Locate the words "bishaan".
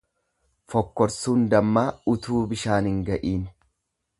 2.55-2.91